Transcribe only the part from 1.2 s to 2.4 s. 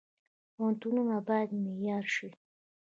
باید معیاري شي